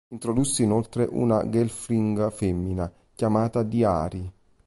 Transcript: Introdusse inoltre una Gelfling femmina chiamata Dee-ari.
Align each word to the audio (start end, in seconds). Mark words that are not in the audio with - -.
Introdusse 0.09 0.63
inoltre 0.63 1.07
una 1.11 1.47
Gelfling 1.47 2.31
femmina 2.31 2.91
chiamata 3.13 3.61
Dee-ari. 3.61 4.33